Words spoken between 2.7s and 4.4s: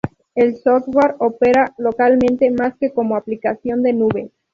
que como aplicación de nube.